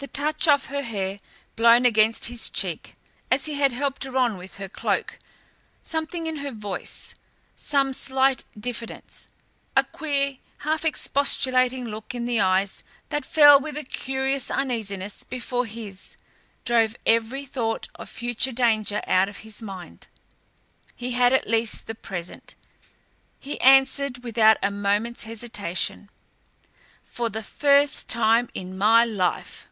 [0.00, 1.18] The touch of her hair
[1.56, 2.94] blown against his cheek,
[3.32, 5.18] as he had helped her on with her cloak,
[5.82, 7.16] something in her voice,
[7.56, 9.26] some slight diffidence,
[9.76, 15.66] a queer, half expostulating look in the eyes that fell with a curious uneasiness before
[15.66, 16.16] his,
[16.64, 20.06] drove every thought of future danger out of his mind.
[20.94, 22.54] He had at least the present!
[23.40, 26.08] He answered without a moment's hesitation.
[27.02, 29.64] "For the first time in my life!"